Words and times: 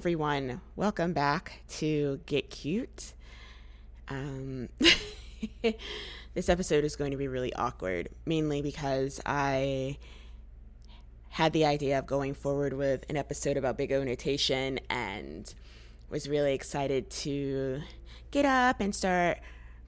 everyone. 0.00 0.62
Welcome 0.76 1.12
back 1.12 1.60
to 1.72 2.20
Git 2.24 2.48
Cute. 2.48 3.12
Um, 4.08 4.70
this 6.34 6.48
episode 6.48 6.84
is 6.84 6.96
going 6.96 7.10
to 7.10 7.18
be 7.18 7.28
really 7.28 7.52
awkward, 7.52 8.08
mainly 8.24 8.62
because 8.62 9.20
I 9.26 9.98
had 11.28 11.52
the 11.52 11.66
idea 11.66 11.98
of 11.98 12.06
going 12.06 12.32
forward 12.32 12.72
with 12.72 13.04
an 13.10 13.18
episode 13.18 13.58
about 13.58 13.76
Big 13.76 13.92
O 13.92 14.02
notation 14.02 14.80
and 14.88 15.52
was 16.08 16.30
really 16.30 16.54
excited 16.54 17.10
to 17.10 17.82
get 18.30 18.46
up 18.46 18.80
and 18.80 18.94
start 18.94 19.36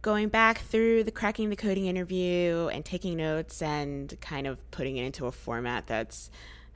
going 0.03 0.29
back 0.29 0.59
through 0.59 1.05
the 1.05 1.11
cracking 1.11 1.49
the 1.49 1.57
coding 1.57 1.87
interview 1.87 2.69
and 2.71 2.85
taking 2.85 3.17
notes 3.17 3.63
and 3.63 4.21
kind 4.21 4.47
of 4.47 4.71
putting 4.73 4.99
it 4.99 5.07
into 5.07 5.25
a 5.25 5.33
format 5.33 5.87
that's 5.87 6.31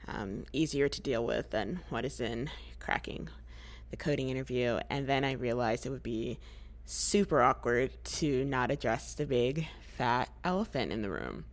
um, 0.07 0.45
easier 0.53 0.87
to 0.87 1.01
deal 1.01 1.25
with 1.25 1.51
than 1.51 1.81
what 1.89 2.05
is 2.05 2.19
in 2.19 2.49
cracking 2.79 3.29
the 3.91 3.97
coding 3.97 4.29
interview. 4.29 4.79
And 4.89 5.07
then 5.07 5.23
I 5.23 5.33
realized 5.33 5.85
it 5.85 5.89
would 5.89 6.03
be 6.03 6.39
super 6.85 7.41
awkward 7.41 7.91
to 8.03 8.45
not 8.45 8.71
address 8.71 9.13
the 9.13 9.25
big 9.25 9.67
fat 9.97 10.29
elephant 10.43 10.91
in 10.91 11.01
the 11.01 11.09
room. 11.09 11.45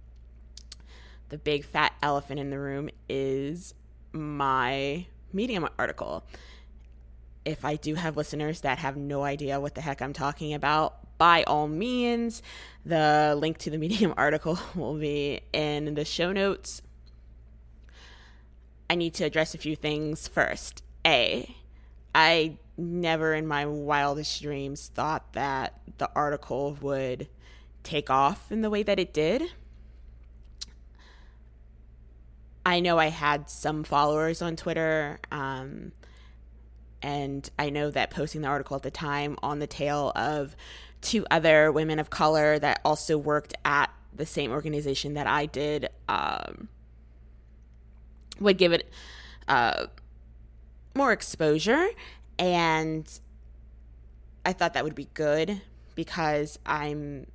The 1.29 1.39
big 1.39 1.65
fat 1.65 1.93
elephant 2.03 2.39
in 2.39 2.51
the 2.51 2.59
room 2.59 2.91
is 3.09 3.75
my 4.13 5.07
Medium 5.33 5.69
article. 5.79 6.25
If 7.45 7.65
I 7.65 7.77
do 7.77 7.97
have 7.97 8.17
listeners 8.17 8.61
that 8.61 8.79
have 8.79 8.97
no 8.97 9.25
idea 9.25 9.61
what 9.61 9.75
the 9.75 9.81
heck 9.81 10.01
I'm 10.01 10.13
talking 10.13 10.55
about, 10.55 11.19
by 11.19 11.43
all 11.45 11.67
means, 11.67 12.43
the 12.87 13.37
link 13.39 13.59
to 13.59 13.71
the 13.71 13.79
Medium 13.85 14.15
article 14.17 14.59
will 14.75 14.95
be 14.95 15.41
in 15.53 15.95
the 15.95 16.05
show 16.05 16.33
notes. 16.33 16.83
I 18.89 18.95
need 18.95 19.15
to 19.15 19.25
address 19.25 19.55
a 19.55 19.59
few 19.59 19.77
things 19.77 20.29
first. 20.29 20.83
A, 21.07 21.55
I 22.15 22.59
never 22.77 23.35
in 23.35 23.47
my 23.47 23.67
wildest 23.67 24.43
dreams 24.43 24.91
thought 24.95 25.33
that 25.33 25.81
the 25.99 26.11
article 26.15 26.77
would 26.81 27.29
take 27.83 28.11
off 28.11 28.51
in 28.51 28.63
the 28.63 28.71
way 28.71 28.83
that 28.83 28.99
it 28.99 29.13
did. 29.13 29.43
I 32.67 32.81
know 32.81 32.99
I 32.99 33.09
had 33.09 33.51
some 33.51 33.85
followers 33.85 34.41
on 34.41 34.57
Twitter, 34.57 35.19
um, 35.31 35.93
and 37.03 37.49
I 37.59 37.69
know 37.69 37.91
that 37.91 38.11
posting 38.11 38.41
the 38.41 38.49
article 38.49 38.77
at 38.77 38.83
the 38.83 38.91
time 38.91 39.37
on 39.43 39.59
the 39.59 39.67
tail 39.67 40.13
of 40.17 40.57
two 41.03 41.27
other 41.31 41.71
women 41.71 41.99
of 41.99 42.09
color 42.09 42.59
that 42.59 42.81
also 42.83 43.19
worked 43.19 43.53
at 43.67 43.91
the 44.15 44.25
same 44.25 44.51
organization 44.51 45.15
that 45.15 45.27
I 45.27 45.45
did 45.45 45.91
um, 46.09 46.69
would 48.41 48.59
give 48.59 48.73
it 48.73 48.91
uh, 49.49 49.87
more 50.95 51.13
exposure. 51.13 51.89
And 52.39 53.09
I 54.45 54.53
thought 54.53 54.75
that 54.75 54.85
would 54.85 54.95
be 54.95 55.09
good 55.15 55.61
because 55.95 56.59
I'm 56.67 57.27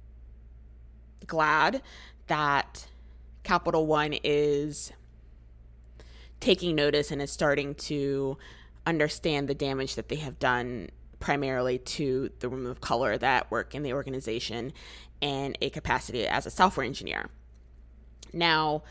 glad 1.26 1.82
that 2.28 2.88
Capital 3.44 3.88
One 3.88 4.14
is 4.24 4.92
taking 6.40 6.76
notice 6.76 7.12
and 7.12 7.22
is 7.22 7.32
starting 7.32 7.76
to 7.76 8.38
understand 8.86 9.48
the 9.48 9.56
damage 9.56 9.96
that 9.96 10.10
they 10.10 10.16
have 10.18 10.40
done 10.40 10.90
primarily 11.20 11.78
to 11.78 12.30
the 12.40 12.50
women 12.50 12.72
of 12.72 12.80
color 12.80 13.18
that 13.18 13.52
work 13.52 13.76
in 13.76 13.84
the 13.84 13.94
organization 13.94 14.72
in 15.22 15.56
a 15.62 15.70
capacity 15.70 16.26
as 16.28 16.46
a 16.46 16.50
software 16.50 16.86
engineer. 16.86 17.30
Now, 18.32 18.84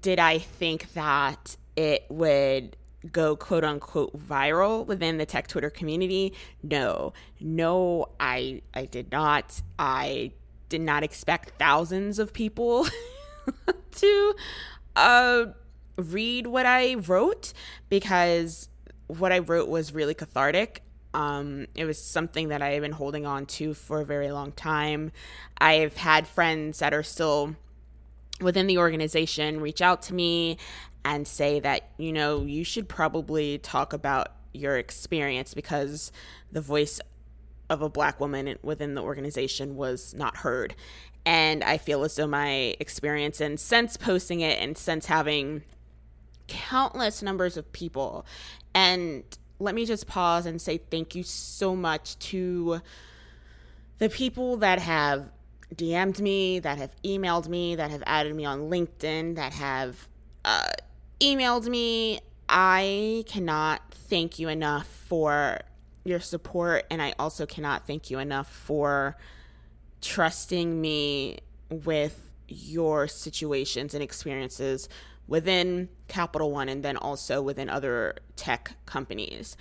did 0.00 0.18
I 0.18 0.38
think 0.38 0.92
that 0.94 1.56
it 1.76 2.04
would 2.08 2.76
go 3.12 3.34
quote 3.34 3.64
unquote 3.64 4.16
viral 4.16 4.86
within 4.86 5.18
the 5.18 5.26
tech 5.26 5.48
Twitter 5.48 5.70
community? 5.70 6.34
No. 6.62 7.12
No, 7.40 8.10
I 8.18 8.62
I 8.74 8.84
did 8.86 9.10
not. 9.10 9.62
I 9.78 10.32
did 10.68 10.80
not 10.80 11.02
expect 11.02 11.58
thousands 11.58 12.18
of 12.18 12.32
people 12.32 12.86
to 13.92 14.34
uh 14.94 15.46
read 15.96 16.46
what 16.46 16.66
I 16.66 16.94
wrote 16.94 17.52
because 17.88 18.68
what 19.06 19.32
I 19.32 19.40
wrote 19.40 19.68
was 19.68 19.92
really 19.92 20.14
cathartic. 20.14 20.82
Um, 21.12 21.66
it 21.74 21.84
was 21.84 22.02
something 22.02 22.48
that 22.48 22.62
I 22.62 22.70
have 22.70 22.82
been 22.82 22.92
holding 22.92 23.26
on 23.26 23.46
to 23.46 23.74
for 23.74 24.00
a 24.00 24.04
very 24.04 24.30
long 24.30 24.52
time. 24.52 25.10
I've 25.58 25.96
had 25.96 26.28
friends 26.28 26.78
that 26.78 26.94
are 26.94 27.02
still 27.02 27.56
within 28.40 28.66
the 28.66 28.78
organization 28.78 29.60
reach 29.60 29.82
out 29.82 30.02
to 30.02 30.14
me 30.14 30.58
and 31.04 31.26
say 31.26 31.60
that, 31.60 31.90
you 31.96 32.12
know, 32.12 32.42
you 32.42 32.64
should 32.64 32.88
probably 32.88 33.58
talk 33.58 33.92
about 33.92 34.28
your 34.52 34.76
experience 34.76 35.54
because 35.54 36.12
the 36.52 36.60
voice 36.60 37.00
of 37.68 37.82
a 37.82 37.88
black 37.88 38.20
woman 38.20 38.56
within 38.62 38.94
the 38.94 39.02
organization 39.02 39.76
was 39.76 40.12
not 40.14 40.36
heard. 40.38 40.74
And 41.24 41.62
I 41.62 41.78
feel 41.78 42.02
as 42.02 42.16
though 42.16 42.26
my 42.26 42.76
experience 42.80 43.40
and 43.40 43.60
since 43.60 43.96
posting 43.96 44.40
it 44.40 44.58
and 44.60 44.76
since 44.76 45.06
having 45.06 45.62
countless 46.48 47.22
numbers 47.22 47.56
of 47.56 47.70
people, 47.72 48.26
and 48.74 49.22
let 49.58 49.74
me 49.74 49.84
just 49.84 50.06
pause 50.06 50.46
and 50.46 50.60
say 50.60 50.78
thank 50.78 51.14
you 51.14 51.22
so 51.22 51.76
much 51.76 52.18
to 52.18 52.80
the 53.98 54.08
people 54.08 54.56
that 54.58 54.78
have 54.80 55.30
DM'd 55.74 56.20
me, 56.20 56.58
that 56.60 56.78
have 56.78 56.94
emailed 57.04 57.48
me, 57.48 57.76
that 57.76 57.90
have 57.90 58.02
added 58.06 58.34
me 58.34 58.44
on 58.44 58.70
LinkedIn, 58.70 59.36
that 59.36 59.52
have 59.52 60.08
uh, 60.44 60.70
emailed 61.20 61.68
me. 61.68 62.20
I 62.48 63.24
cannot 63.28 63.82
thank 63.92 64.38
you 64.38 64.48
enough 64.48 64.86
for 64.86 65.60
your 66.04 66.20
support, 66.20 66.84
and 66.90 67.00
I 67.00 67.14
also 67.18 67.46
cannot 67.46 67.86
thank 67.86 68.10
you 68.10 68.18
enough 68.18 68.50
for 68.50 69.16
trusting 70.00 70.80
me 70.80 71.38
with 71.70 72.20
your 72.48 73.06
situations 73.06 73.94
and 73.94 74.02
experiences 74.02 74.88
within 75.28 75.88
Capital 76.08 76.50
One 76.50 76.68
and 76.68 76.82
then 76.82 76.96
also 76.96 77.40
within 77.40 77.68
other 77.68 78.16
tech 78.34 78.72
companies. 78.86 79.56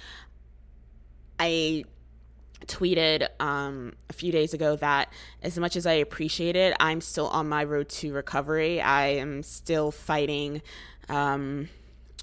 I 1.39 1.85
tweeted 2.67 3.27
um, 3.39 3.93
a 4.09 4.13
few 4.13 4.31
days 4.31 4.53
ago 4.53 4.75
that 4.77 5.11
as 5.41 5.57
much 5.57 5.75
as 5.75 5.85
I 5.85 5.93
appreciate 5.93 6.55
it, 6.55 6.75
I'm 6.79 7.01
still 7.01 7.27
on 7.27 7.47
my 7.49 7.63
road 7.63 7.89
to 7.89 8.13
recovery. 8.13 8.81
I 8.81 9.07
am 9.07 9.43
still 9.43 9.91
fighting 9.91 10.61
um, 11.07 11.69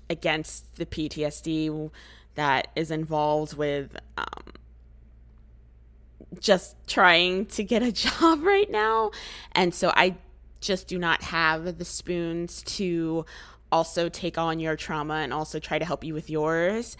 against 0.08 0.76
the 0.76 0.86
PTSD 0.86 1.90
that 2.34 2.68
is 2.76 2.90
involved 2.90 3.54
with 3.56 3.96
um, 4.16 4.52
just 6.38 6.76
trying 6.86 7.46
to 7.46 7.64
get 7.64 7.82
a 7.82 7.92
job 8.20 8.42
right 8.42 8.70
now. 8.70 9.10
And 9.52 9.74
so 9.74 9.92
I 9.94 10.16
just 10.60 10.88
do 10.88 10.98
not 10.98 11.22
have 11.22 11.78
the 11.78 11.84
spoons 11.84 12.62
to 12.62 13.24
also 13.72 14.08
take 14.08 14.38
on 14.38 14.60
your 14.60 14.76
trauma 14.76 15.14
and 15.14 15.32
also 15.32 15.58
try 15.58 15.78
to 15.78 15.84
help 15.84 16.04
you 16.04 16.14
with 16.14 16.30
yours. 16.30 16.96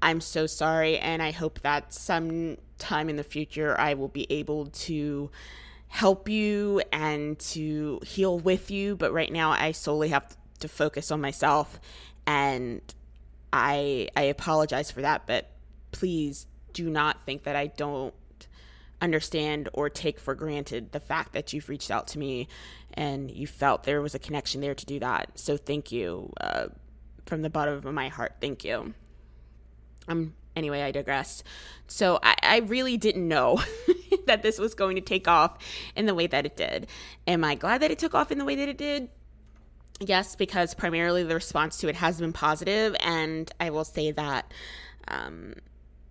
I'm 0.00 0.20
so 0.20 0.46
sorry, 0.46 0.98
and 0.98 1.22
I 1.22 1.32
hope 1.32 1.60
that 1.60 1.92
sometime 1.92 3.08
in 3.08 3.16
the 3.16 3.24
future 3.24 3.78
I 3.78 3.94
will 3.94 4.08
be 4.08 4.26
able 4.30 4.66
to 4.66 5.30
help 5.88 6.28
you 6.28 6.82
and 6.92 7.38
to 7.38 8.00
heal 8.04 8.38
with 8.38 8.70
you. 8.70 8.96
But 8.96 9.12
right 9.12 9.32
now, 9.32 9.50
I 9.50 9.72
solely 9.72 10.10
have 10.10 10.36
to 10.60 10.68
focus 10.68 11.10
on 11.10 11.20
myself, 11.20 11.80
and 12.26 12.80
I 13.52 14.08
I 14.16 14.22
apologize 14.22 14.90
for 14.90 15.02
that. 15.02 15.26
But 15.26 15.50
please 15.90 16.46
do 16.72 16.88
not 16.88 17.24
think 17.26 17.42
that 17.44 17.56
I 17.56 17.66
don't 17.66 18.14
understand 19.00 19.68
or 19.72 19.88
take 19.88 20.18
for 20.18 20.34
granted 20.34 20.92
the 20.92 21.00
fact 21.00 21.32
that 21.32 21.52
you've 21.52 21.68
reached 21.68 21.90
out 21.90 22.08
to 22.08 22.18
me 22.18 22.48
and 22.94 23.30
you 23.30 23.46
felt 23.46 23.84
there 23.84 24.02
was 24.02 24.14
a 24.14 24.18
connection 24.18 24.60
there 24.60 24.74
to 24.74 24.86
do 24.86 24.98
that. 24.98 25.30
So 25.38 25.56
thank 25.56 25.92
you 25.92 26.32
uh, 26.40 26.66
from 27.26 27.42
the 27.42 27.50
bottom 27.50 27.74
of 27.74 27.84
my 27.84 28.08
heart. 28.08 28.34
Thank 28.40 28.64
you. 28.64 28.94
Um, 30.08 30.34
anyway, 30.56 30.82
I 30.82 30.90
digress. 30.90 31.42
So 31.86 32.18
I, 32.22 32.34
I 32.42 32.58
really 32.58 32.96
didn't 32.96 33.26
know 33.26 33.62
that 34.26 34.42
this 34.42 34.58
was 34.58 34.74
going 34.74 34.96
to 34.96 35.02
take 35.02 35.28
off 35.28 35.58
in 35.94 36.06
the 36.06 36.14
way 36.14 36.26
that 36.26 36.44
it 36.44 36.56
did. 36.56 36.88
Am 37.26 37.44
I 37.44 37.54
glad 37.54 37.82
that 37.82 37.90
it 37.90 37.98
took 37.98 38.14
off 38.14 38.32
in 38.32 38.38
the 38.38 38.44
way 38.44 38.56
that 38.56 38.68
it 38.68 38.78
did? 38.78 39.08
Yes, 40.00 40.36
because 40.36 40.74
primarily 40.74 41.24
the 41.24 41.34
response 41.34 41.78
to 41.78 41.88
it 41.88 41.96
has 41.96 42.20
been 42.20 42.32
positive, 42.32 42.94
and 43.00 43.50
I 43.58 43.70
will 43.70 43.84
say 43.84 44.12
that 44.12 44.52
um, 45.08 45.54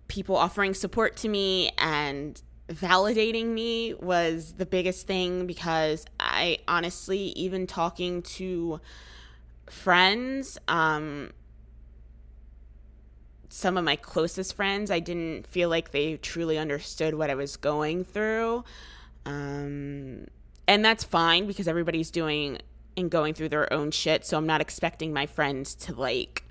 people 0.08 0.36
offering 0.36 0.74
support 0.74 1.16
to 1.18 1.28
me 1.28 1.70
and 1.78 2.40
validating 2.68 3.46
me 3.46 3.94
was 3.94 4.54
the 4.54 4.66
biggest 4.66 5.06
thing 5.06 5.46
because 5.46 6.04
I 6.20 6.58
honestly, 6.68 7.18
even 7.28 7.66
talking 7.66 8.22
to 8.22 8.80
friends, 9.70 10.58
um, 10.68 11.30
some 13.48 13.76
of 13.76 13.84
my 13.84 13.96
closest 13.96 14.54
friends, 14.54 14.90
I 14.90 15.00
didn't 15.00 15.46
feel 15.46 15.68
like 15.68 15.90
they 15.90 16.16
truly 16.16 16.58
understood 16.58 17.14
what 17.14 17.30
I 17.30 17.34
was 17.34 17.56
going 17.56 18.04
through. 18.04 18.64
Um, 19.24 20.26
and 20.66 20.84
that's 20.84 21.04
fine 21.04 21.46
because 21.46 21.66
everybody's 21.66 22.10
doing 22.10 22.58
and 22.96 23.10
going 23.10 23.34
through 23.34 23.48
their 23.48 23.72
own 23.72 23.90
shit. 23.90 24.26
So 24.26 24.36
I'm 24.36 24.46
not 24.46 24.60
expecting 24.60 25.12
my 25.12 25.26
friends 25.26 25.74
to 25.76 25.94
like 25.94 26.44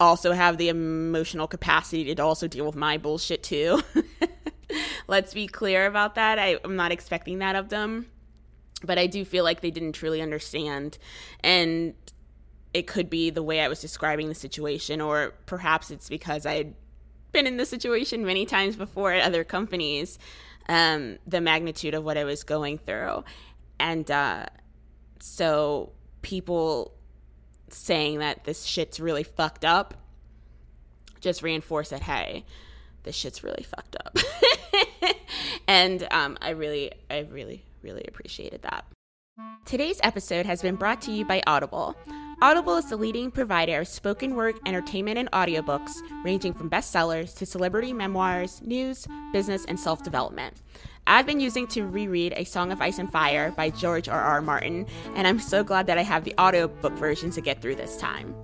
also 0.00 0.32
have 0.32 0.56
the 0.56 0.68
emotional 0.68 1.46
capacity 1.46 2.12
to 2.14 2.22
also 2.22 2.48
deal 2.48 2.66
with 2.66 2.74
my 2.74 2.98
bullshit 2.98 3.42
too. 3.42 3.82
Let's 5.06 5.34
be 5.34 5.46
clear 5.46 5.86
about 5.86 6.14
that. 6.14 6.38
I, 6.38 6.58
I'm 6.64 6.76
not 6.76 6.92
expecting 6.92 7.38
that 7.38 7.54
of 7.54 7.68
them. 7.68 8.06
But 8.82 8.96
I 8.96 9.06
do 9.06 9.26
feel 9.26 9.44
like 9.44 9.60
they 9.60 9.70
didn't 9.70 9.92
truly 9.92 10.22
understand. 10.22 10.96
And 11.40 11.92
it 12.72 12.86
could 12.86 13.10
be 13.10 13.30
the 13.30 13.42
way 13.42 13.60
I 13.60 13.68
was 13.68 13.80
describing 13.80 14.28
the 14.28 14.34
situation, 14.34 15.00
or 15.00 15.34
perhaps 15.46 15.90
it's 15.90 16.08
because 16.08 16.46
I'd 16.46 16.74
been 17.32 17.46
in 17.46 17.56
the 17.56 17.66
situation 17.66 18.24
many 18.24 18.46
times 18.46 18.76
before 18.76 19.12
at 19.12 19.22
other 19.22 19.44
companies, 19.44 20.18
um, 20.68 21.18
the 21.26 21.40
magnitude 21.40 21.94
of 21.94 22.04
what 22.04 22.16
I 22.16 22.24
was 22.24 22.44
going 22.44 22.78
through. 22.78 23.24
And 23.78 24.10
uh, 24.10 24.46
so 25.20 25.92
people 26.22 26.94
saying 27.68 28.18
that 28.18 28.44
this 28.44 28.64
shit's 28.64 29.00
really 29.00 29.22
fucked 29.22 29.64
up 29.64 29.94
just 31.20 31.42
reinforce 31.42 31.90
that, 31.90 32.02
hey, 32.02 32.44
this 33.02 33.14
shit's 33.14 33.44
really 33.44 33.62
fucked 33.62 33.96
up. 34.04 34.16
and 35.66 36.06
um, 36.10 36.38
I 36.40 36.50
really, 36.50 36.92
I 37.10 37.20
really, 37.30 37.64
really 37.82 38.04
appreciated 38.08 38.62
that. 38.62 38.84
Today's 39.64 40.00
episode 40.02 40.46
has 40.46 40.62
been 40.62 40.76
brought 40.76 41.02
to 41.02 41.12
you 41.12 41.24
by 41.24 41.42
Audible. 41.46 41.96
Audible 42.42 42.76
is 42.76 42.88
the 42.88 42.96
leading 42.96 43.30
provider 43.30 43.80
of 43.80 43.88
spoken 43.88 44.34
word 44.34 44.58
entertainment 44.64 45.18
and 45.18 45.30
audiobooks, 45.32 45.92
ranging 46.24 46.54
from 46.54 46.70
bestsellers 46.70 47.36
to 47.36 47.44
celebrity 47.44 47.92
memoirs, 47.92 48.62
news, 48.62 49.06
business, 49.30 49.66
and 49.66 49.78
self 49.78 50.02
development. 50.02 50.56
I've 51.06 51.26
been 51.26 51.40
using 51.40 51.66
to 51.66 51.82
reread 51.82 52.32
A 52.34 52.44
Song 52.44 52.72
of 52.72 52.80
Ice 52.80 52.98
and 52.98 53.12
Fire 53.12 53.50
by 53.50 53.68
George 53.68 54.08
R. 54.08 54.18
R. 54.18 54.40
Martin, 54.40 54.86
and 55.16 55.26
I'm 55.26 55.38
so 55.38 55.62
glad 55.62 55.86
that 55.88 55.98
I 55.98 56.02
have 56.02 56.24
the 56.24 56.34
audiobook 56.40 56.94
version 56.94 57.30
to 57.32 57.42
get 57.42 57.60
through 57.60 57.74
this 57.74 57.98
time. 57.98 58.34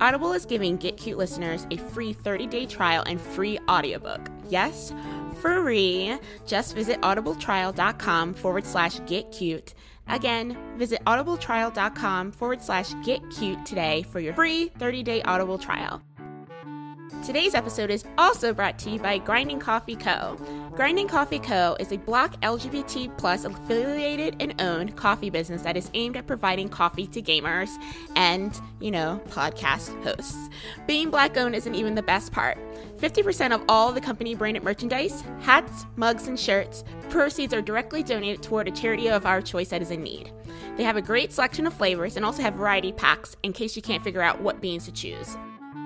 Audible 0.00 0.32
is 0.32 0.46
giving 0.46 0.78
Git 0.78 0.96
Cute 0.96 1.18
listeners 1.18 1.66
a 1.70 1.76
free 1.76 2.14
30 2.14 2.46
day 2.46 2.64
trial 2.64 3.04
and 3.06 3.20
free 3.20 3.58
audiobook. 3.68 4.26
Yes, 4.48 4.94
free. 5.42 6.16
Just 6.46 6.74
visit 6.74 6.98
audibletrial.com 7.02 8.32
forward 8.32 8.64
slash 8.64 9.00
get 9.06 9.30
cute 9.32 9.74
Again, 10.08 10.56
visit 10.76 11.04
audibletrial.com 11.04 12.32
forward 12.32 12.62
slash 12.62 12.94
get 13.04 13.20
cute 13.30 13.64
today 13.66 14.04
for 14.10 14.20
your 14.20 14.34
free 14.34 14.68
30 14.78 15.02
day 15.02 15.22
Audible 15.22 15.58
trial. 15.58 16.02
Today's 17.24 17.54
episode 17.54 17.88
is 17.88 18.04
also 18.18 18.52
brought 18.52 18.78
to 18.80 18.90
you 18.90 18.98
by 18.98 19.16
Grinding 19.16 19.58
Coffee 19.58 19.96
Co. 19.96 20.36
Grinding 20.74 21.08
Coffee 21.08 21.38
Co. 21.38 21.74
is 21.80 21.90
a 21.90 21.96
black 21.96 22.38
LGBT 22.42 23.16
plus 23.16 23.46
affiliated 23.46 24.36
and 24.40 24.60
owned 24.60 24.94
coffee 24.96 25.30
business 25.30 25.62
that 25.62 25.74
is 25.74 25.90
aimed 25.94 26.18
at 26.18 26.26
providing 26.26 26.68
coffee 26.68 27.06
to 27.06 27.22
gamers 27.22 27.70
and, 28.14 28.60
you 28.78 28.90
know, 28.90 29.22
podcast 29.30 30.02
hosts. 30.04 30.50
Being 30.86 31.08
black 31.08 31.38
owned 31.38 31.54
isn't 31.54 31.74
even 31.74 31.94
the 31.94 32.02
best 32.02 32.30
part. 32.30 32.58
50% 32.98 33.54
of 33.54 33.64
all 33.70 33.90
the 33.90 34.02
company 34.02 34.34
branded 34.34 34.62
merchandise, 34.62 35.24
hats, 35.40 35.86
mugs, 35.96 36.28
and 36.28 36.38
shirts, 36.38 36.84
proceeds 37.08 37.54
are 37.54 37.62
directly 37.62 38.02
donated 38.02 38.42
toward 38.42 38.68
a 38.68 38.70
charity 38.70 39.08
of 39.08 39.24
our 39.24 39.40
choice 39.40 39.70
that 39.70 39.80
is 39.80 39.90
in 39.90 40.02
need. 40.02 40.30
They 40.76 40.84
have 40.84 40.98
a 40.98 41.02
great 41.02 41.32
selection 41.32 41.66
of 41.66 41.72
flavors 41.72 42.16
and 42.16 42.24
also 42.26 42.42
have 42.42 42.54
variety 42.54 42.92
packs 42.92 43.34
in 43.42 43.54
case 43.54 43.76
you 43.76 43.82
can't 43.82 44.04
figure 44.04 44.20
out 44.20 44.42
what 44.42 44.60
beans 44.60 44.84
to 44.84 44.92
choose. 44.92 45.38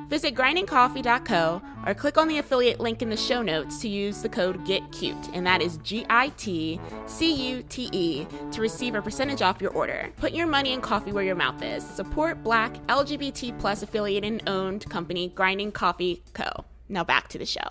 Visit 0.08 0.34
grindingcoffee.co 0.34 1.60
or 1.86 1.94
click 1.94 2.16
on 2.16 2.28
the 2.28 2.38
affiliate 2.38 2.80
link 2.80 3.02
in 3.02 3.10
the 3.10 3.16
show 3.16 3.42
notes 3.42 3.78
to 3.80 3.88
use 3.88 4.22
the 4.22 4.28
code 4.28 4.64
GITCUTE, 4.64 5.30
and 5.34 5.46
that 5.46 5.60
is 5.60 5.76
G 5.78 6.06
I 6.08 6.30
T 6.30 6.80
C 7.06 7.50
U 7.50 7.62
T 7.68 7.90
E, 7.92 8.26
to 8.52 8.60
receive 8.62 8.94
a 8.94 9.02
percentage 9.02 9.42
off 9.42 9.60
your 9.60 9.70
order. 9.72 10.10
Put 10.16 10.32
your 10.32 10.46
money 10.46 10.72
and 10.72 10.82
coffee 10.82 11.12
where 11.12 11.24
your 11.24 11.34
mouth 11.34 11.62
is. 11.62 11.84
Support 11.84 12.42
Black, 12.42 12.74
LGBT 12.86 13.58
plus 13.58 13.82
affiliated 13.82 14.32
and 14.32 14.48
owned 14.48 14.88
company 14.88 15.28
Grinding 15.34 15.72
Coffee 15.72 16.22
Co. 16.32 16.64
Now 16.88 17.04
back 17.04 17.28
to 17.28 17.38
the 17.38 17.46
show. 17.46 17.68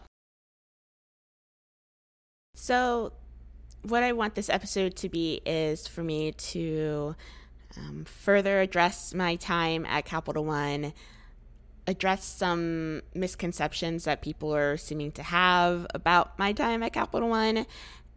So, 2.54 3.14
what 3.82 4.04
I 4.04 4.14
want 4.14 4.36
this 4.36 4.50
episode 4.50 4.96
to 4.98 5.10
be 5.10 5.42
is 5.46 5.88
for 5.88 6.04
me 6.04 6.34
to 6.34 7.16
um, 7.78 8.06
further 8.06 8.62
address 8.62 9.14
my 9.14 9.36
time 9.38 9.86
at 9.86 10.06
Capital 10.06 10.46
One 10.46 10.94
address 11.88 12.24
some 12.26 13.02
misconceptions 13.16 14.04
that 14.04 14.22
people 14.22 14.54
are 14.54 14.78
seeming 14.78 15.12
to 15.14 15.24
have 15.24 15.88
about 15.96 16.38
my 16.38 16.52
time 16.52 16.84
at 16.84 16.94
Capital 16.94 17.30
One, 17.30 17.66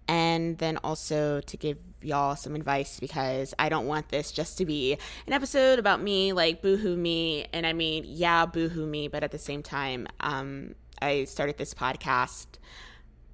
and 0.09 0.59
then 0.59 0.77
also 0.79 1.41
to 1.41 1.57
give 1.57 1.79
y'all 2.03 2.35
some 2.35 2.57
advice 2.57 2.99
because 2.99 3.55
I 3.59 3.69
don't 3.69 3.87
want 3.87 4.09
this 4.09 4.33
just 4.33 4.59
to 4.59 4.67
be 4.67 4.99
an 5.27 5.33
episode 5.33 5.79
about 5.79 6.03
me, 6.03 6.33
like 6.33 6.63
boohoo 6.63 6.97
me. 6.97 7.47
And 7.53 7.65
I 7.65 7.73
mean, 7.73 8.05
yeah, 8.07 8.45
boohoo 8.47 8.87
me, 8.87 9.07
but 9.07 9.23
at 9.23 9.31
the 9.31 9.39
same 9.39 9.63
time, 9.63 10.09
um, 10.19 10.75
I 11.01 11.25
started 11.25 11.59
this 11.59 11.75
podcast 11.75 12.47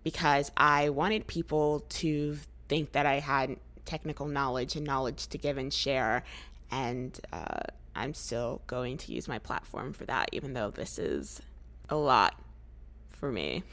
because 0.05 0.53
I 0.57 0.91
wanted 0.91 1.27
people 1.27 1.81
to 1.89 2.37
think 2.69 2.93
that 2.93 3.07
I 3.07 3.21
had 3.21 3.57
technical 3.87 4.27
knowledge 4.27 4.77
and 4.77 4.85
knowledge 4.85 5.29
to 5.29 5.39
give 5.39 5.57
and 5.57 5.73
share. 5.73 6.25
And, 6.71 7.19
uh, 7.33 7.61
I'm 7.97 8.15
still 8.15 8.63
going 8.67 8.99
to 8.99 9.13
use 9.13 9.27
my 9.27 9.39
platform 9.39 9.93
for 9.93 10.05
that, 10.07 10.29
even 10.33 10.53
though 10.53 10.71
this 10.71 10.99
is 10.99 11.41
a 11.89 11.97
lot 11.97 12.35
for 13.11 13.31
me. 13.33 13.63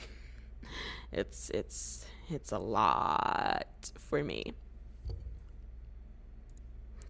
It's 1.15 1.51
it's 1.51 2.07
it's 2.29 2.51
a 2.51 2.57
lot 2.57 3.91
for 3.99 4.23
me. 4.23 4.53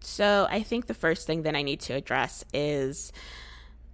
So 0.00 0.46
I 0.50 0.62
think 0.62 0.86
the 0.86 0.94
first 0.94 1.26
thing 1.26 1.42
that 1.44 1.56
I 1.56 1.62
need 1.62 1.80
to 1.80 1.94
address 1.94 2.44
is 2.52 3.12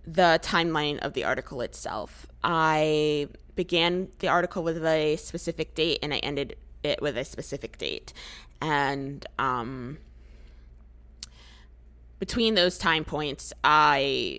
the 0.04 0.40
timeline 0.42 0.98
of 0.98 1.12
the 1.12 1.24
article 1.24 1.60
itself. 1.60 2.26
I 2.42 3.28
began 3.54 4.08
the 4.18 4.28
article 4.28 4.64
with 4.64 4.84
a 4.84 5.16
specific 5.16 5.74
date 5.76 6.00
and 6.02 6.12
I 6.12 6.18
ended 6.18 6.56
it 6.82 7.00
with 7.00 7.16
a 7.16 7.24
specific 7.24 7.78
date. 7.78 8.12
And 8.60 9.24
um, 9.38 9.98
between 12.20 12.54
those 12.54 12.78
time 12.78 13.04
points, 13.04 13.52
I 13.64 14.38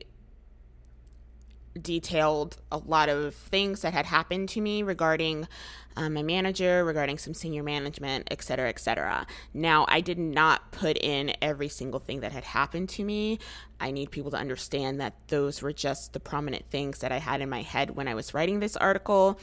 detailed 1.80 2.58
a 2.72 2.78
lot 2.78 3.10
of 3.10 3.34
things 3.34 3.82
that 3.82 3.94
had 3.94 4.06
happened 4.06 4.50
to 4.50 4.62
me 4.62 4.84
regarding 4.84 5.48
um, 5.96 6.14
my 6.14 6.22
manager, 6.22 6.86
regarding 6.86 7.18
some 7.18 7.34
senior 7.34 7.64
management, 7.64 8.28
et 8.30 8.42
cetera, 8.44 8.70
et 8.70 8.80
cetera. 8.80 9.26
Now, 9.54 9.86
I 9.88 10.02
did 10.02 10.20
not 10.20 10.72
put 10.72 10.98
in 10.98 11.34
every 11.42 11.70
single 11.70 12.00
thing 12.00 12.22
that 12.22 12.32
had 12.32 12.44
happened 12.44 12.90
to 12.90 13.04
me. 13.04 13.40
I 13.80 13.92
need 13.92 14.12
people 14.12 14.32
to 14.32 14.38
understand 14.38 15.02
that 15.02 15.16
those 15.28 15.62
were 15.62 15.74
just 15.74 16.14
the 16.14 16.20
prominent 16.20 16.70
things 16.70 17.00
that 17.00 17.12
I 17.12 17.18
had 17.18 17.42
in 17.42 17.50
my 17.50 17.62
head 17.62 17.92
when 17.92 18.08
I 18.08 18.16
was 18.16 18.34
writing 18.34 18.60
this 18.60 18.78
article. 18.78 19.40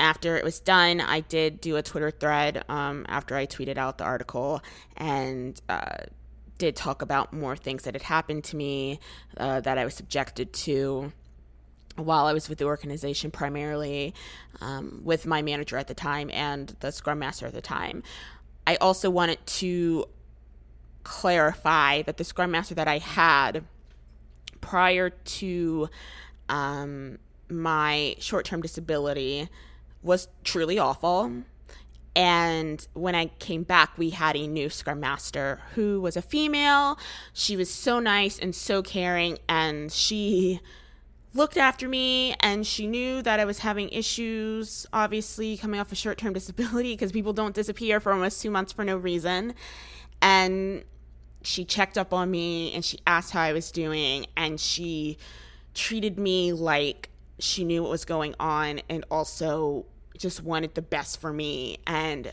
After 0.00 0.36
it 0.36 0.44
was 0.44 0.60
done, 0.60 1.00
I 1.00 1.20
did 1.20 1.60
do 1.60 1.76
a 1.76 1.82
Twitter 1.82 2.10
thread 2.10 2.64
um, 2.68 3.04
after 3.08 3.34
I 3.34 3.46
tweeted 3.46 3.78
out 3.78 3.98
the 3.98 4.04
article 4.04 4.62
and 4.96 5.60
uh, 5.68 6.04
did 6.58 6.76
talk 6.76 7.02
about 7.02 7.32
more 7.32 7.56
things 7.56 7.84
that 7.84 7.94
had 7.94 8.02
happened 8.02 8.44
to 8.44 8.56
me 8.56 9.00
uh, 9.36 9.60
that 9.60 9.78
I 9.78 9.84
was 9.84 9.94
subjected 9.94 10.52
to 10.52 11.12
while 11.96 12.26
I 12.26 12.32
was 12.32 12.48
with 12.48 12.58
the 12.58 12.64
organization, 12.64 13.30
primarily 13.30 14.14
um, 14.60 15.00
with 15.04 15.26
my 15.26 15.42
manager 15.42 15.76
at 15.76 15.88
the 15.88 15.94
time 15.94 16.30
and 16.32 16.74
the 16.80 16.92
scrum 16.92 17.18
master 17.18 17.46
at 17.46 17.54
the 17.54 17.60
time. 17.60 18.02
I 18.66 18.76
also 18.76 19.10
wanted 19.10 19.44
to 19.46 20.06
clarify 21.02 22.02
that 22.02 22.16
the 22.16 22.24
scrum 22.24 22.50
master 22.50 22.74
that 22.74 22.88
I 22.88 22.98
had 22.98 23.64
prior 24.60 25.10
to 25.10 25.88
um, 26.48 27.18
my 27.48 28.16
short 28.18 28.44
term 28.44 28.60
disability 28.62 29.48
was 30.02 30.28
truly 30.44 30.78
awful. 30.78 31.32
And 32.16 32.86
when 32.94 33.14
I 33.14 33.26
came 33.38 33.62
back, 33.62 33.96
we 33.96 34.10
had 34.10 34.36
a 34.36 34.46
new 34.46 34.68
Scrum 34.70 35.00
Master 35.00 35.60
who 35.74 36.00
was 36.00 36.16
a 36.16 36.22
female. 36.22 36.98
She 37.32 37.56
was 37.56 37.72
so 37.72 38.00
nice 38.00 38.38
and 38.38 38.54
so 38.54 38.82
caring, 38.82 39.38
and 39.48 39.92
she 39.92 40.60
looked 41.34 41.56
after 41.56 41.88
me 41.88 42.34
and 42.40 42.66
she 42.66 42.86
knew 42.86 43.22
that 43.22 43.38
I 43.38 43.44
was 43.44 43.60
having 43.60 43.88
issues, 43.90 44.86
obviously, 44.92 45.56
coming 45.56 45.78
off 45.78 45.92
a 45.92 45.94
short 45.94 46.18
term 46.18 46.32
disability 46.34 46.94
because 46.94 47.12
people 47.12 47.32
don't 47.32 47.54
disappear 47.54 48.00
for 48.00 48.12
almost 48.12 48.42
two 48.42 48.50
months 48.50 48.72
for 48.72 48.84
no 48.84 48.96
reason. 48.96 49.54
And 50.20 50.84
she 51.42 51.64
checked 51.64 51.96
up 51.96 52.12
on 52.12 52.30
me 52.30 52.72
and 52.74 52.84
she 52.84 52.98
asked 53.06 53.30
how 53.30 53.42
I 53.42 53.52
was 53.52 53.70
doing, 53.70 54.26
and 54.36 54.58
she 54.58 55.18
treated 55.74 56.18
me 56.18 56.52
like 56.52 57.10
she 57.38 57.64
knew 57.64 57.82
what 57.82 57.90
was 57.90 58.04
going 58.04 58.34
on 58.40 58.80
and 58.88 59.04
also 59.10 59.86
just 60.18 60.42
wanted 60.42 60.74
the 60.74 60.82
best 60.82 61.20
for 61.20 61.32
me. 61.32 61.78
And 61.86 62.32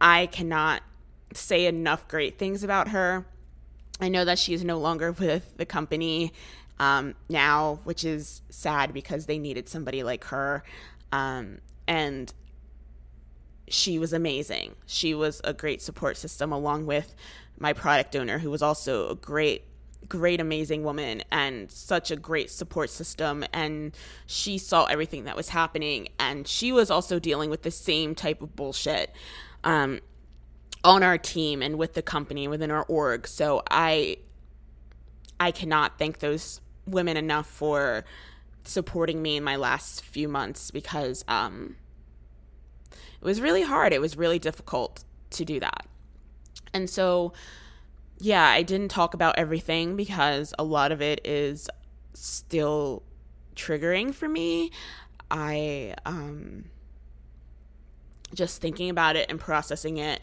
I 0.00 0.26
cannot 0.26 0.82
say 1.32 1.66
enough 1.66 2.06
great 2.08 2.38
things 2.38 2.62
about 2.62 2.88
her. 2.88 3.26
I 4.00 4.08
know 4.08 4.24
that 4.24 4.38
she 4.38 4.54
is 4.54 4.64
no 4.64 4.78
longer 4.78 5.12
with 5.12 5.56
the 5.56 5.66
company 5.66 6.32
um, 6.78 7.14
now, 7.28 7.80
which 7.84 8.04
is 8.04 8.42
sad 8.50 8.92
because 8.92 9.26
they 9.26 9.38
needed 9.38 9.68
somebody 9.68 10.02
like 10.02 10.24
her. 10.24 10.64
Um, 11.12 11.58
and 11.86 12.32
she 13.68 13.98
was 13.98 14.12
amazing. 14.12 14.74
She 14.86 15.14
was 15.14 15.40
a 15.44 15.52
great 15.52 15.80
support 15.80 16.16
system 16.16 16.52
along 16.52 16.86
with 16.86 17.14
my 17.58 17.72
product 17.72 18.16
owner, 18.16 18.38
who 18.38 18.50
was 18.50 18.62
also 18.62 19.10
a 19.10 19.14
great 19.14 19.64
great, 20.08 20.40
amazing 20.40 20.84
woman 20.84 21.22
and 21.30 21.70
such 21.70 22.10
a 22.10 22.16
great 22.16 22.50
support 22.50 22.90
system. 22.90 23.44
And 23.52 23.96
she 24.26 24.58
saw 24.58 24.84
everything 24.84 25.24
that 25.24 25.36
was 25.36 25.48
happening. 25.48 26.08
And 26.18 26.46
she 26.46 26.72
was 26.72 26.90
also 26.90 27.18
dealing 27.18 27.50
with 27.50 27.62
the 27.62 27.70
same 27.70 28.14
type 28.14 28.42
of 28.42 28.54
bullshit 28.56 29.14
um, 29.64 30.00
on 30.82 31.02
our 31.02 31.18
team 31.18 31.62
and 31.62 31.76
with 31.76 31.94
the 31.94 32.02
company 32.02 32.48
within 32.48 32.70
our 32.70 32.84
org. 32.84 33.26
So 33.26 33.62
I, 33.70 34.18
I 35.40 35.50
cannot 35.50 35.98
thank 35.98 36.18
those 36.18 36.60
women 36.86 37.16
enough 37.16 37.46
for 37.46 38.04
supporting 38.64 39.20
me 39.22 39.36
in 39.36 39.44
my 39.44 39.56
last 39.56 40.02
few 40.04 40.28
months 40.28 40.70
because 40.70 41.24
um, 41.28 41.76
it 42.92 43.24
was 43.24 43.40
really 43.40 43.62
hard. 43.62 43.92
It 43.92 44.00
was 44.00 44.16
really 44.16 44.38
difficult 44.38 45.04
to 45.30 45.44
do 45.44 45.60
that. 45.60 45.86
And 46.72 46.90
so, 46.90 47.32
yeah, 48.24 48.46
I 48.48 48.62
didn't 48.62 48.88
talk 48.88 49.12
about 49.12 49.38
everything 49.38 49.96
because 49.96 50.54
a 50.58 50.64
lot 50.64 50.92
of 50.92 51.02
it 51.02 51.20
is 51.26 51.68
still 52.14 53.02
triggering 53.54 54.14
for 54.14 54.26
me. 54.26 54.70
I, 55.30 55.94
um, 56.06 56.64
just 58.32 58.62
thinking 58.62 58.88
about 58.88 59.16
it 59.16 59.30
and 59.30 59.38
processing 59.38 59.98
it, 59.98 60.22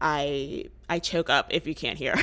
I 0.00 0.64
I 0.88 0.98
choke 0.98 1.30
up 1.30 1.46
if 1.50 1.68
you 1.68 1.74
can't 1.74 1.96
hear. 1.96 2.16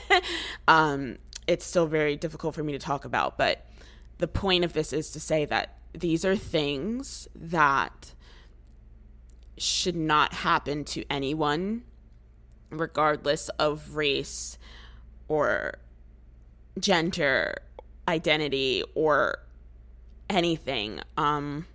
um, 0.68 1.18
it's 1.46 1.66
still 1.66 1.86
very 1.86 2.16
difficult 2.16 2.54
for 2.54 2.62
me 2.62 2.72
to 2.72 2.78
talk 2.78 3.04
about, 3.04 3.36
but 3.36 3.66
the 4.16 4.28
point 4.28 4.64
of 4.64 4.72
this 4.72 4.94
is 4.94 5.10
to 5.10 5.20
say 5.20 5.44
that 5.44 5.76
these 5.92 6.24
are 6.24 6.36
things 6.36 7.28
that 7.34 8.14
should 9.58 9.96
not 9.96 10.32
happen 10.32 10.84
to 10.86 11.04
anyone, 11.10 11.82
regardless 12.70 13.48
of 13.58 13.96
race 13.96 14.58
or 15.28 15.74
gender 16.78 17.56
identity 18.06 18.82
or 18.94 19.38
anything. 20.30 21.00
Um, 21.16 21.66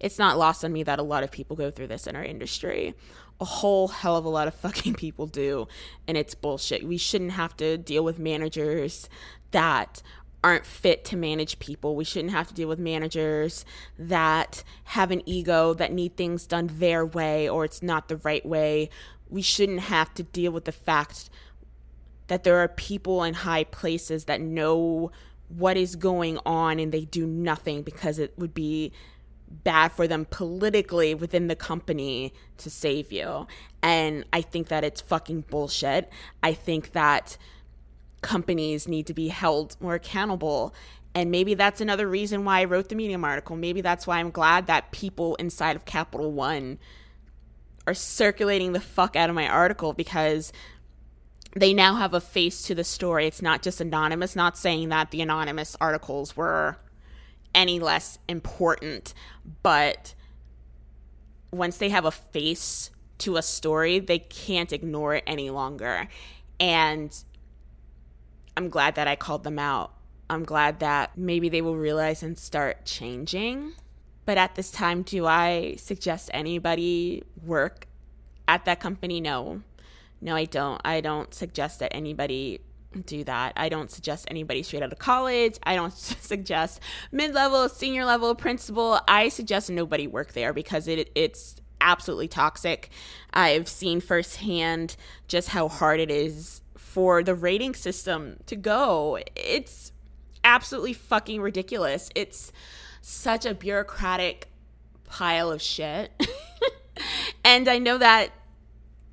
it's 0.00 0.18
not 0.18 0.38
lost 0.38 0.64
on 0.64 0.72
me 0.72 0.82
that 0.84 0.98
a 0.98 1.02
lot 1.02 1.22
of 1.22 1.30
people 1.30 1.56
go 1.56 1.70
through 1.70 1.88
this 1.88 2.06
in 2.06 2.16
our 2.16 2.24
industry. 2.24 2.94
A 3.40 3.44
whole 3.44 3.88
hell 3.88 4.16
of 4.16 4.24
a 4.24 4.28
lot 4.28 4.48
of 4.48 4.54
fucking 4.54 4.94
people 4.94 5.26
do, 5.26 5.68
and 6.06 6.16
it's 6.16 6.34
bullshit. 6.34 6.86
We 6.86 6.98
shouldn't 6.98 7.32
have 7.32 7.56
to 7.58 7.78
deal 7.78 8.04
with 8.04 8.18
managers 8.18 9.08
that 9.50 10.02
aren't 10.42 10.66
fit 10.66 11.04
to 11.04 11.16
manage 11.16 11.58
people. 11.58 11.96
We 11.96 12.04
shouldn't 12.04 12.32
have 12.32 12.46
to 12.48 12.54
deal 12.54 12.68
with 12.68 12.78
managers 12.78 13.64
that 13.98 14.62
have 14.84 15.10
an 15.10 15.22
ego 15.26 15.74
that 15.74 15.92
need 15.92 16.16
things 16.16 16.46
done 16.46 16.70
their 16.74 17.04
way 17.04 17.48
or 17.48 17.64
it's 17.64 17.82
not 17.82 18.08
the 18.08 18.18
right 18.18 18.46
way. 18.46 18.88
We 19.28 19.42
shouldn't 19.42 19.80
have 19.80 20.12
to 20.14 20.22
deal 20.22 20.52
with 20.52 20.64
the 20.64 20.72
fact 20.72 21.30
that 22.28 22.44
there 22.44 22.58
are 22.58 22.68
people 22.68 23.22
in 23.24 23.34
high 23.34 23.64
places 23.64 24.26
that 24.26 24.40
know 24.40 25.10
what 25.48 25.76
is 25.76 25.96
going 25.96 26.38
on 26.44 26.78
and 26.78 26.92
they 26.92 27.04
do 27.04 27.26
nothing 27.26 27.82
because 27.82 28.18
it 28.18 28.34
would 28.38 28.54
be 28.54 28.92
bad 29.50 29.92
for 29.92 30.06
them 30.06 30.26
politically 30.30 31.14
within 31.14 31.48
the 31.48 31.56
company 31.56 32.32
to 32.58 32.70
save 32.70 33.10
you. 33.10 33.46
And 33.82 34.24
I 34.32 34.42
think 34.42 34.68
that 34.68 34.84
it's 34.84 35.00
fucking 35.00 35.42
bullshit. 35.42 36.10
I 36.42 36.52
think 36.52 36.92
that 36.92 37.38
companies 38.20 38.86
need 38.86 39.06
to 39.06 39.14
be 39.14 39.28
held 39.28 39.76
more 39.80 39.94
accountable. 39.94 40.74
And 41.14 41.30
maybe 41.30 41.54
that's 41.54 41.80
another 41.80 42.08
reason 42.08 42.44
why 42.44 42.60
I 42.60 42.64
wrote 42.64 42.90
the 42.90 42.94
Medium 42.94 43.24
article. 43.24 43.56
Maybe 43.56 43.80
that's 43.80 44.06
why 44.06 44.18
I'm 44.18 44.30
glad 44.30 44.66
that 44.66 44.92
people 44.92 45.34
inside 45.36 45.76
of 45.76 45.84
Capital 45.86 46.30
One 46.30 46.78
are 47.88 47.94
circulating 47.94 48.72
the 48.72 48.80
fuck 48.80 49.16
out 49.16 49.30
of 49.30 49.34
my 49.34 49.48
article 49.48 49.94
because 49.94 50.52
they 51.56 51.72
now 51.72 51.94
have 51.94 52.12
a 52.12 52.20
face 52.20 52.62
to 52.64 52.74
the 52.74 52.84
story. 52.84 53.26
It's 53.26 53.40
not 53.40 53.62
just 53.62 53.80
anonymous, 53.80 54.36
not 54.36 54.58
saying 54.58 54.90
that 54.90 55.10
the 55.10 55.22
anonymous 55.22 55.74
articles 55.80 56.36
were 56.36 56.76
any 57.54 57.80
less 57.80 58.18
important, 58.28 59.14
but 59.62 60.14
once 61.50 61.78
they 61.78 61.88
have 61.88 62.04
a 62.04 62.10
face 62.10 62.90
to 63.18 63.36
a 63.36 63.42
story, 63.42 63.98
they 63.98 64.18
can't 64.18 64.72
ignore 64.72 65.14
it 65.14 65.24
any 65.26 65.48
longer. 65.48 66.08
And 66.60 67.16
I'm 68.56 68.68
glad 68.68 68.96
that 68.96 69.08
I 69.08 69.16
called 69.16 69.44
them 69.44 69.58
out. 69.58 69.94
I'm 70.28 70.44
glad 70.44 70.80
that 70.80 71.16
maybe 71.16 71.48
they 71.48 71.62
will 71.62 71.76
realize 71.76 72.22
and 72.22 72.38
start 72.38 72.84
changing. 72.84 73.72
But 74.28 74.36
at 74.36 74.56
this 74.56 74.70
time, 74.70 75.04
do 75.04 75.24
I 75.24 75.76
suggest 75.78 76.28
anybody 76.34 77.22
work 77.46 77.86
at 78.46 78.66
that 78.66 78.78
company? 78.78 79.22
No. 79.22 79.62
No, 80.20 80.36
I 80.36 80.44
don't. 80.44 80.78
I 80.84 81.00
don't 81.00 81.32
suggest 81.32 81.78
that 81.78 81.96
anybody 81.96 82.60
do 83.06 83.24
that. 83.24 83.54
I 83.56 83.70
don't 83.70 83.90
suggest 83.90 84.26
anybody 84.30 84.62
straight 84.62 84.82
out 84.82 84.92
of 84.92 84.98
college. 84.98 85.56
I 85.62 85.76
don't 85.76 85.94
suggest 85.94 86.80
mid 87.10 87.32
level, 87.32 87.70
senior 87.70 88.04
level, 88.04 88.34
principal. 88.34 89.00
I 89.08 89.30
suggest 89.30 89.70
nobody 89.70 90.06
work 90.06 90.34
there 90.34 90.52
because 90.52 90.88
it 90.88 91.10
it's 91.14 91.56
absolutely 91.80 92.28
toxic. 92.28 92.90
I've 93.32 93.66
seen 93.66 93.98
firsthand 93.98 94.96
just 95.26 95.48
how 95.48 95.68
hard 95.68 96.00
it 96.00 96.10
is 96.10 96.60
for 96.76 97.22
the 97.22 97.34
rating 97.34 97.74
system 97.74 98.40
to 98.44 98.56
go. 98.56 99.20
It's 99.34 99.90
absolutely 100.44 100.92
fucking 100.92 101.40
ridiculous. 101.40 102.10
It's 102.14 102.52
such 103.08 103.46
a 103.46 103.54
bureaucratic 103.54 104.48
pile 105.04 105.50
of 105.50 105.62
shit. 105.62 106.12
and 107.44 107.66
I 107.66 107.78
know 107.78 107.96
that 107.96 108.30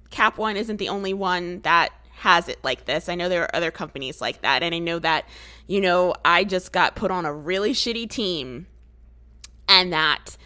Cap 0.10 0.38
One 0.38 0.58
isn't 0.58 0.78
the 0.78 0.90
only 0.90 1.14
one 1.14 1.62
that 1.62 1.94
has 2.12 2.50
it 2.50 2.60
like 2.64 2.86
this. 2.86 3.08
I 3.08 3.16
know 3.16 3.30
there 3.30 3.44
are 3.44 3.56
other 3.56 3.72
companies 3.72 4.20
like 4.20 4.42
that. 4.42 4.64
And 4.64 4.76
I 4.76 4.80
know 4.80 5.00
that, 5.00 5.28
you 5.68 5.80
know, 5.80 6.14
I 6.26 6.44
just 6.44 6.72
got 6.74 6.96
put 6.96 7.10
on 7.10 7.26
a 7.26 7.34
really 7.34 7.72
shitty 7.72 8.10
team 8.10 8.68
and 9.68 9.94
that 9.94 10.38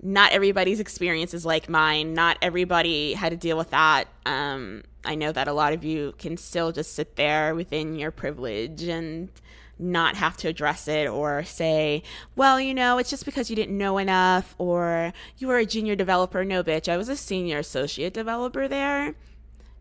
not 0.00 0.32
everybody's 0.32 0.80
experience 0.80 1.34
is 1.34 1.44
like 1.44 1.68
mine. 1.68 2.14
Not 2.14 2.38
everybody 2.42 3.14
had 3.14 3.30
to 3.30 3.36
deal 3.36 3.56
with 3.56 3.70
that. 3.70 4.06
Um, 4.24 4.84
I 5.04 5.14
know 5.16 5.32
that 5.32 5.48
a 5.48 5.52
lot 5.52 5.72
of 5.72 5.82
you 5.82 6.14
can 6.18 6.36
still 6.36 6.70
just 6.72 6.94
sit 6.94 7.16
there 7.16 7.54
within 7.54 7.96
your 7.96 8.10
privilege 8.10 8.84
and 8.84 9.30
not 9.78 10.16
have 10.16 10.36
to 10.38 10.48
address 10.48 10.88
it 10.88 11.08
or 11.08 11.44
say, 11.44 12.02
well, 12.36 12.60
you 12.60 12.74
know, 12.74 12.98
it's 12.98 13.10
just 13.10 13.24
because 13.24 13.50
you 13.50 13.56
didn't 13.56 13.76
know 13.76 13.98
enough 13.98 14.54
or 14.58 15.12
you 15.38 15.48
were 15.48 15.58
a 15.58 15.66
junior 15.66 15.96
developer. 15.96 16.44
No, 16.44 16.62
bitch, 16.62 16.88
I 16.88 16.96
was 16.96 17.08
a 17.08 17.16
senior 17.16 17.58
associate 17.58 18.14
developer 18.14 18.68
there. 18.68 19.14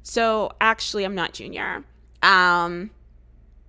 So 0.01 0.51
actually, 0.59 1.05
I'm 1.05 1.15
not 1.15 1.33
junior. 1.33 1.83
Um, 2.21 2.89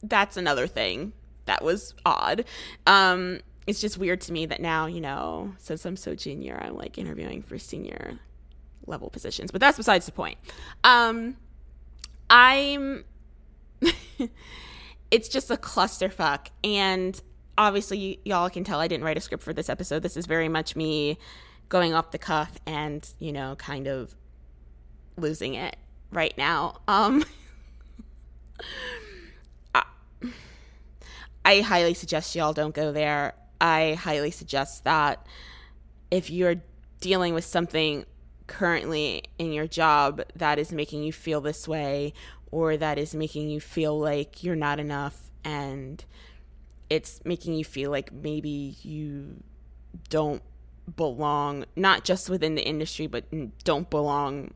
that's 0.02 0.36
another 0.36 0.66
thing 0.66 1.12
that 1.44 1.62
was 1.62 1.94
odd. 2.04 2.44
Um, 2.86 3.40
it's 3.66 3.80
just 3.80 3.98
weird 3.98 4.20
to 4.22 4.32
me 4.32 4.46
that 4.46 4.60
now, 4.60 4.86
you 4.86 5.00
know, 5.00 5.54
since 5.58 5.84
I'm 5.84 5.96
so 5.96 6.14
junior, 6.14 6.58
I'm 6.62 6.76
like 6.76 6.98
interviewing 6.98 7.42
for 7.42 7.58
senior 7.58 8.18
level 8.86 9.10
positions, 9.10 9.50
but 9.50 9.60
that's 9.60 9.76
besides 9.76 10.06
the 10.06 10.12
point. 10.12 10.38
Um, 10.82 11.36
I'm 12.28 13.04
it's 15.14 15.28
just 15.28 15.48
a 15.48 15.56
clusterfuck 15.56 16.48
and 16.64 17.22
obviously 17.56 18.18
y- 18.24 18.24
y'all 18.24 18.50
can 18.50 18.64
tell 18.64 18.80
I 18.80 18.88
didn't 18.88 19.04
write 19.04 19.16
a 19.16 19.20
script 19.20 19.44
for 19.44 19.52
this 19.52 19.68
episode. 19.68 20.02
This 20.02 20.16
is 20.16 20.26
very 20.26 20.48
much 20.48 20.74
me 20.74 21.18
going 21.68 21.94
off 21.94 22.10
the 22.10 22.18
cuff 22.18 22.58
and, 22.66 23.08
you 23.20 23.32
know, 23.32 23.54
kind 23.54 23.86
of 23.86 24.12
losing 25.16 25.54
it 25.54 25.76
right 26.10 26.36
now. 26.36 26.80
Um 26.88 27.24
I, 29.72 29.84
I 31.44 31.60
highly 31.60 31.94
suggest 31.94 32.34
y'all 32.34 32.52
don't 32.52 32.74
go 32.74 32.90
there. 32.90 33.34
I 33.60 33.94
highly 33.94 34.32
suggest 34.32 34.82
that 34.82 35.24
if 36.10 36.28
you're 36.28 36.56
dealing 36.98 37.34
with 37.34 37.44
something 37.44 38.04
currently 38.48 39.22
in 39.38 39.52
your 39.52 39.68
job 39.68 40.22
that 40.34 40.58
is 40.58 40.72
making 40.72 41.04
you 41.04 41.12
feel 41.12 41.40
this 41.40 41.68
way 41.68 42.14
or 42.54 42.76
that 42.76 42.98
is 42.98 43.16
making 43.16 43.50
you 43.50 43.60
feel 43.60 43.98
like 43.98 44.44
you're 44.44 44.54
not 44.54 44.78
enough 44.78 45.30
and 45.44 46.04
it's 46.88 47.20
making 47.24 47.52
you 47.54 47.64
feel 47.64 47.90
like 47.90 48.12
maybe 48.12 48.76
you 48.82 49.42
don't 50.08 50.40
belong 50.96 51.64
not 51.74 52.04
just 52.04 52.30
within 52.30 52.54
the 52.54 52.64
industry 52.64 53.08
but 53.08 53.24
don't 53.64 53.90
belong 53.90 54.52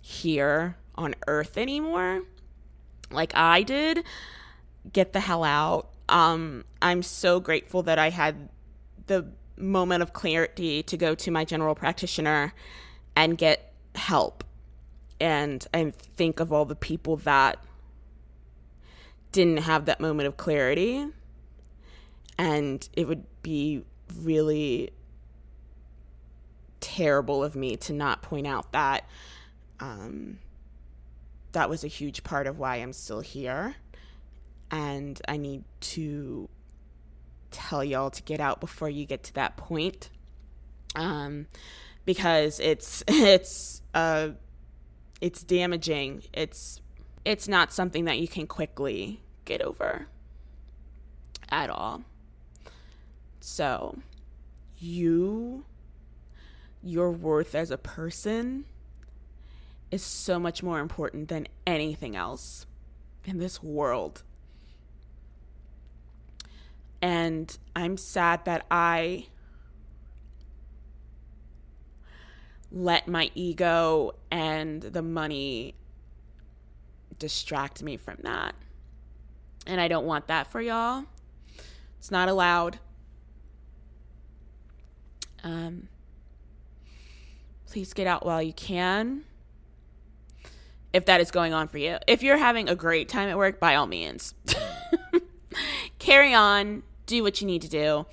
here 0.00 0.76
on 0.94 1.14
earth 1.26 1.58
anymore 1.58 2.22
like 3.10 3.32
I 3.34 3.64
did 3.64 4.02
get 4.90 5.12
the 5.12 5.20
hell 5.20 5.44
out 5.44 5.90
um 6.08 6.64
I'm 6.80 7.02
so 7.02 7.38
grateful 7.38 7.82
that 7.82 7.98
I 7.98 8.08
had 8.08 8.48
the 9.08 9.26
moment 9.58 10.02
of 10.02 10.14
clarity 10.14 10.82
to 10.84 10.96
go 10.96 11.14
to 11.16 11.30
my 11.30 11.44
general 11.44 11.74
practitioner 11.74 12.54
and 13.14 13.36
get 13.36 13.74
help. 13.94 14.42
And 15.20 15.66
I 15.74 15.90
think 15.90 16.40
of 16.40 16.52
all 16.52 16.64
the 16.64 16.74
people 16.76 17.16
that 17.18 17.62
didn't 19.32 19.58
have 19.58 19.84
that 19.86 20.00
moment 20.00 20.26
of 20.28 20.36
clarity. 20.36 21.06
And 22.38 22.88
it 22.94 23.06
would 23.06 23.24
be 23.42 23.84
really 24.22 24.90
terrible 26.80 27.44
of 27.44 27.54
me 27.54 27.76
to 27.76 27.92
not 27.92 28.22
point 28.22 28.46
out 28.46 28.72
that 28.72 29.06
um, 29.80 30.38
that 31.52 31.68
was 31.68 31.84
a 31.84 31.88
huge 31.88 32.24
part 32.24 32.46
of 32.46 32.58
why 32.58 32.76
I'm 32.76 32.92
still 32.92 33.20
here. 33.20 33.76
and 34.70 35.20
I 35.28 35.36
need 35.36 35.64
to 35.80 36.48
tell 37.50 37.82
y'all 37.84 38.10
to 38.10 38.22
get 38.22 38.40
out 38.40 38.60
before 38.60 38.88
you 38.88 39.04
get 39.06 39.24
to 39.24 39.34
that 39.34 39.56
point. 39.56 40.10
Um, 40.94 41.46
because 42.04 42.60
it's 42.60 43.02
it's 43.08 43.82
uh 43.94 44.30
it's 45.20 45.42
damaging. 45.42 46.22
It's 46.32 46.80
it's 47.24 47.46
not 47.46 47.72
something 47.72 48.06
that 48.06 48.18
you 48.18 48.28
can 48.28 48.46
quickly 48.46 49.20
get 49.44 49.60
over 49.60 50.06
at 51.50 51.68
all. 51.68 52.02
So, 53.40 53.98
you 54.78 55.64
your 56.82 57.10
worth 57.10 57.54
as 57.54 57.70
a 57.70 57.76
person 57.76 58.64
is 59.90 60.02
so 60.02 60.38
much 60.38 60.62
more 60.62 60.80
important 60.80 61.28
than 61.28 61.46
anything 61.66 62.16
else 62.16 62.66
in 63.24 63.38
this 63.38 63.62
world. 63.62 64.22
And 67.02 67.56
I'm 67.74 67.96
sad 67.96 68.44
that 68.44 68.64
I 68.70 69.26
let 72.72 73.08
my 73.08 73.30
ego 73.34 74.12
and 74.30 74.82
the 74.82 75.02
money 75.02 75.74
distract 77.18 77.82
me 77.82 77.96
from 77.96 78.16
that. 78.22 78.54
And 79.66 79.80
I 79.80 79.88
don't 79.88 80.06
want 80.06 80.28
that 80.28 80.46
for 80.46 80.60
y'all. 80.60 81.04
It's 81.98 82.10
not 82.10 82.28
allowed. 82.28 82.78
Um, 85.42 85.88
please 87.66 87.92
get 87.92 88.06
out 88.06 88.24
while 88.24 88.42
you 88.42 88.52
can. 88.52 89.24
If 90.92 91.04
that 91.06 91.20
is 91.20 91.30
going 91.30 91.52
on 91.52 91.68
for 91.68 91.78
you. 91.78 91.98
If 92.08 92.22
you're 92.22 92.36
having 92.36 92.68
a 92.68 92.74
great 92.74 93.08
time 93.08 93.28
at 93.28 93.38
work, 93.38 93.60
by 93.60 93.76
all 93.76 93.86
means. 93.86 94.34
Carry 95.98 96.34
on, 96.34 96.82
do 97.06 97.22
what 97.22 97.40
you 97.40 97.46
need 97.46 97.62
to 97.62 97.68
do. 97.68 98.06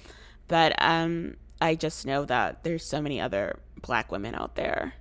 But 0.48 0.76
um, 0.78 1.38
I 1.60 1.76
just 1.76 2.06
know 2.06 2.26
that 2.26 2.64
there's 2.64 2.86
so 2.86 3.02
many 3.02 3.20
other 3.20 3.60
black 3.82 4.12
women 4.12 4.36
out 4.36 4.56
there 4.56 4.94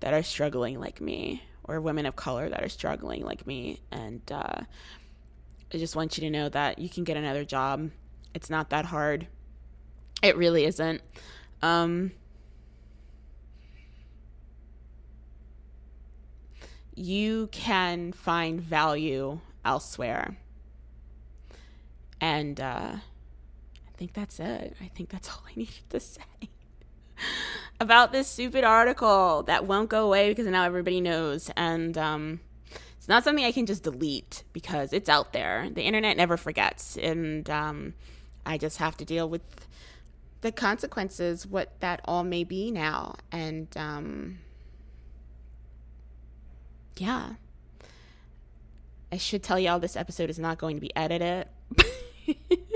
that 0.00 0.14
are 0.14 0.22
struggling 0.22 0.78
like 0.78 1.00
me, 1.00 1.42
or 1.64 1.80
women 1.80 2.06
of 2.06 2.16
color 2.16 2.48
that 2.48 2.62
are 2.62 2.68
struggling 2.68 3.24
like 3.24 3.46
me. 3.46 3.80
And 3.90 4.22
uh, 4.30 4.60
I 5.72 5.76
just 5.76 5.96
want 5.96 6.16
you 6.16 6.22
to 6.22 6.30
know 6.30 6.48
that 6.48 6.78
you 6.78 6.88
can 6.88 7.04
get 7.04 7.16
another 7.16 7.44
job. 7.44 7.90
It's 8.34 8.48
not 8.48 8.70
that 8.70 8.86
hard. 8.86 9.26
It 10.22 10.36
really 10.36 10.64
isn't. 10.64 11.02
Um, 11.62 12.12
you 16.94 17.48
can 17.52 18.12
find 18.12 18.60
value 18.60 19.40
elsewhere. 19.64 20.36
And 22.20 22.60
uh, 22.60 22.94
I 22.96 23.90
think 23.96 24.14
that's 24.14 24.40
it. 24.40 24.76
I 24.80 24.88
think 24.88 25.10
that's 25.10 25.28
all 25.30 25.42
I 25.46 25.52
needed 25.54 25.90
to 25.90 26.00
say 26.00 26.22
about 27.80 28.12
this 28.12 28.28
stupid 28.28 28.64
article 28.64 29.44
that 29.44 29.66
won't 29.66 29.88
go 29.88 30.06
away 30.06 30.28
because 30.30 30.46
now 30.46 30.64
everybody 30.64 31.00
knows. 31.00 31.50
And 31.56 31.96
um, 31.96 32.40
it's 32.96 33.08
not 33.08 33.24
something 33.24 33.44
I 33.44 33.52
can 33.52 33.66
just 33.66 33.84
delete 33.84 34.44
because 34.52 34.92
it's 34.92 35.08
out 35.08 35.32
there. 35.32 35.68
The 35.70 35.82
internet 35.82 36.16
never 36.16 36.36
forgets. 36.36 36.96
And 36.96 37.48
um, 37.48 37.94
I 38.44 38.58
just 38.58 38.78
have 38.78 38.96
to 38.98 39.04
deal 39.04 39.28
with 39.28 39.42
the 40.40 40.52
consequences, 40.52 41.46
what 41.46 41.78
that 41.80 42.00
all 42.04 42.24
may 42.24 42.44
be 42.44 42.70
now. 42.70 43.16
And 43.30 43.68
um, 43.76 44.38
yeah. 46.96 47.34
I 49.10 49.16
should 49.16 49.42
tell 49.42 49.58
y'all 49.58 49.78
this 49.78 49.96
episode 49.96 50.28
is 50.30 50.38
not 50.38 50.58
going 50.58 50.76
to 50.76 50.80
be 50.80 50.94
edited. 50.94 51.46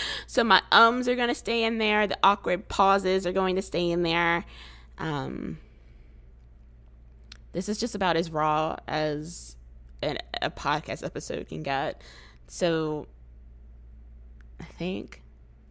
so 0.26 0.44
my 0.44 0.62
ums 0.72 1.08
are 1.08 1.16
going 1.16 1.28
to 1.28 1.34
stay 1.34 1.64
in 1.64 1.78
there. 1.78 2.06
The 2.06 2.18
awkward 2.22 2.68
pauses 2.68 3.26
are 3.26 3.32
going 3.32 3.56
to 3.56 3.62
stay 3.62 3.90
in 3.90 4.02
there. 4.02 4.44
Um, 4.98 5.58
this 7.52 7.68
is 7.68 7.78
just 7.78 7.94
about 7.94 8.16
as 8.16 8.30
raw 8.30 8.76
as 8.86 9.56
an, 10.02 10.18
a 10.42 10.50
podcast 10.50 11.04
episode 11.04 11.48
can 11.48 11.62
get. 11.62 12.02
So 12.46 13.06
I 14.60 14.64
think 14.64 15.22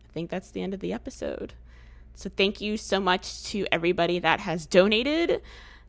I 0.07 0.13
think 0.13 0.29
that's 0.29 0.51
the 0.51 0.61
end 0.61 0.73
of 0.73 0.79
the 0.79 0.93
episode. 0.93 1.53
So 2.15 2.29
thank 2.35 2.61
you 2.61 2.77
so 2.77 2.99
much 2.99 3.43
to 3.45 3.67
everybody 3.71 4.19
that 4.19 4.39
has 4.39 4.65
donated 4.65 5.41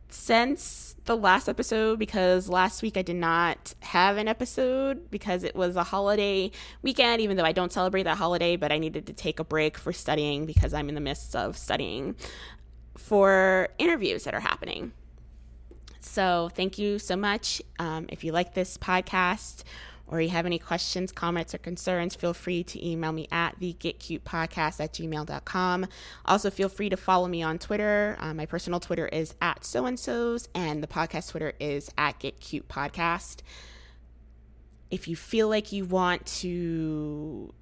since 0.08 0.96
the 1.04 1.16
last 1.16 1.48
episode 1.48 1.98
because 1.98 2.48
last 2.48 2.82
week 2.82 2.96
I 2.96 3.02
did 3.02 3.16
not 3.16 3.74
have 3.80 4.18
an 4.18 4.28
episode 4.28 5.10
because 5.10 5.42
it 5.42 5.56
was 5.56 5.74
a 5.74 5.82
holiday 5.82 6.50
weekend, 6.82 7.22
even 7.22 7.36
though 7.36 7.44
I 7.44 7.52
don't 7.52 7.72
celebrate 7.72 8.02
that 8.02 8.18
holiday, 8.18 8.56
but 8.56 8.70
I 8.70 8.78
needed 8.78 9.06
to 9.06 9.12
take 9.12 9.40
a 9.40 9.44
break 9.44 9.78
for 9.78 9.92
studying 9.92 10.44
because 10.44 10.74
I'm 10.74 10.88
in 10.88 10.94
the 10.94 11.00
midst 11.00 11.34
of 11.34 11.56
studying 11.56 12.14
for 12.96 13.68
interviews 13.78 14.24
that 14.24 14.34
are 14.34 14.40
happening. 14.40 14.92
So, 16.00 16.50
thank 16.54 16.78
you 16.78 16.98
so 16.98 17.16
much. 17.16 17.60
Um, 17.78 18.06
if 18.08 18.22
you 18.22 18.32
like 18.32 18.54
this 18.54 18.78
podcast 18.78 19.64
or 20.08 20.20
you 20.20 20.30
have 20.30 20.46
any 20.46 20.58
questions, 20.58 21.12
comments, 21.12 21.54
or 21.54 21.58
concerns, 21.58 22.14
feel 22.14 22.34
free 22.34 22.64
to 22.64 22.86
email 22.86 23.12
me 23.12 23.28
at 23.30 23.58
the 23.58 23.74
Git 23.74 23.98
Cute 23.98 24.24
Podcast 24.24 24.80
at 24.80 24.92
gmail.com. 24.94 25.86
Also, 26.24 26.50
feel 26.50 26.68
free 26.68 26.88
to 26.88 26.96
follow 26.96 27.28
me 27.28 27.42
on 27.42 27.58
Twitter. 27.58 28.16
Um, 28.18 28.38
my 28.38 28.46
personal 28.46 28.80
Twitter 28.80 29.06
is 29.06 29.34
at 29.40 29.64
so 29.64 29.86
and 29.86 29.98
so's, 29.98 30.48
and 30.54 30.82
the 30.82 30.86
podcast 30.86 31.30
Twitter 31.30 31.52
is 31.60 31.90
at 31.98 32.18
Git 32.18 32.40
Cute 32.40 32.68
Podcast. 32.68 33.40
If 34.90 35.06
you 35.06 35.16
feel 35.16 35.48
like 35.48 35.72
you 35.72 35.84
want 35.84 36.24
to 36.26 37.52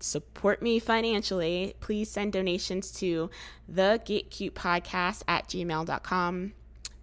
support 0.00 0.60
me 0.60 0.80
financially, 0.80 1.74
please 1.78 2.10
send 2.10 2.32
donations 2.32 2.90
to 2.94 3.30
the 3.68 4.00
Git 4.04 4.30
Cute 4.30 4.54
Podcast 4.54 5.22
at 5.28 5.46
gmail.com. 5.46 6.52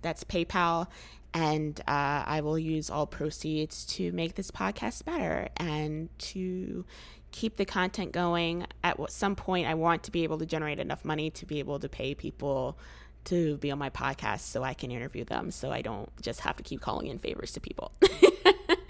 That's 0.01 0.23
PayPal 0.23 0.87
and 1.33 1.79
uh, 1.81 2.23
I 2.25 2.41
will 2.41 2.57
use 2.57 2.89
all 2.89 3.05
proceeds 3.05 3.85
to 3.87 4.11
make 4.11 4.35
this 4.35 4.51
podcast 4.51 5.05
better 5.05 5.49
and 5.57 6.09
to 6.19 6.85
keep 7.31 7.57
the 7.57 7.65
content 7.65 8.11
going. 8.11 8.65
At 8.83 8.97
some 9.11 9.35
point, 9.35 9.67
I 9.67 9.75
want 9.75 10.03
to 10.03 10.11
be 10.11 10.23
able 10.23 10.39
to 10.39 10.45
generate 10.45 10.79
enough 10.79 11.05
money 11.05 11.29
to 11.31 11.45
be 11.45 11.59
able 11.59 11.79
to 11.79 11.89
pay 11.89 12.15
people 12.15 12.77
to 13.25 13.57
be 13.57 13.69
on 13.69 13.77
my 13.77 13.89
podcast 13.89 14.39
so 14.41 14.63
I 14.63 14.73
can 14.73 14.91
interview 14.91 15.25
them 15.25 15.51
so 15.51 15.71
I 15.71 15.81
don't 15.81 16.09
just 16.21 16.39
have 16.41 16.55
to 16.55 16.63
keep 16.63 16.81
calling 16.81 17.07
in 17.07 17.19
favors 17.19 17.51
to 17.51 17.59
people. 17.59 17.91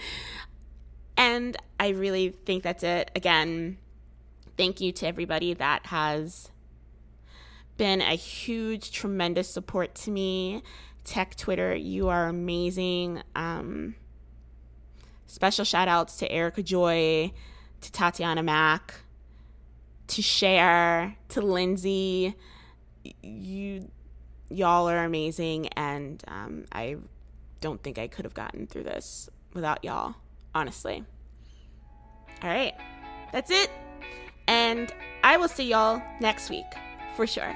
and 1.18 1.58
I 1.80 1.90
really 1.90 2.30
think 2.30 2.64
that's 2.64 2.84
it. 2.84 3.12
Again, 3.16 3.78
thank 4.56 4.80
you 4.80 4.92
to 4.94 5.08
everybody 5.08 5.56
that 5.56 5.88
has 5.88 6.52
been 7.76 8.02
a 8.02 8.16
huge, 8.16 8.92
tremendous 8.92 9.50
support 9.50 9.96
to 9.96 10.12
me 10.12 10.62
Tech 11.04 11.36
Twitter, 11.36 11.76
you 11.76 12.10
are 12.10 12.28
amazing. 12.28 13.22
Um, 13.36 13.96
special 15.28 15.66
shout 15.66 15.88
outs 15.88 16.18
to 16.18 16.32
Erica 16.32 16.64
Joy, 16.64 17.32
to 17.82 17.92
Tatiana 17.92 18.44
Mack, 18.44 18.94
to 20.08 20.22
Share, 20.22 21.16
to 21.30 21.42
Lindsay. 21.42 22.36
You, 23.24 23.90
y'all 24.50 24.90
are 24.90 25.06
amazing, 25.06 25.68
and 25.70 26.24
um, 26.28 26.66
I 26.72 26.98
don't 27.62 27.82
think 27.82 27.98
I 27.98 28.08
could 28.08 28.26
have 28.26 28.34
gotten 28.34 28.68
through 28.68 28.84
this 28.84 29.30
without 29.54 29.84
y'all, 29.84 30.16
honestly. 30.54 31.04
All 32.42 32.50
right, 32.50 32.74
that's 33.32 33.52
it. 33.52 33.70
And 34.48 34.94
I 35.24 35.38
will 35.38 35.48
see 35.48 35.70
y'all 35.70 36.02
next 36.20 36.50
week 36.50 36.66
for 37.16 37.28
sure. 37.28 37.56